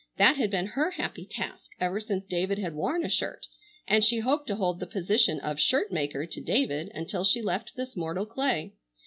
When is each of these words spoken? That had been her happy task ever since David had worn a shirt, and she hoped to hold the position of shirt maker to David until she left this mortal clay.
That 0.17 0.35
had 0.35 0.49
been 0.49 0.65
her 0.65 0.89
happy 0.89 1.27
task 1.27 1.65
ever 1.79 1.99
since 1.99 2.25
David 2.25 2.57
had 2.57 2.73
worn 2.73 3.05
a 3.05 3.07
shirt, 3.09 3.45
and 3.87 4.03
she 4.03 4.17
hoped 4.17 4.47
to 4.47 4.55
hold 4.55 4.79
the 4.79 4.87
position 4.87 5.39
of 5.41 5.59
shirt 5.59 5.91
maker 5.91 6.25
to 6.25 6.41
David 6.41 6.89
until 6.95 7.23
she 7.23 7.39
left 7.43 7.75
this 7.75 7.95
mortal 7.95 8.25
clay. 8.25 8.73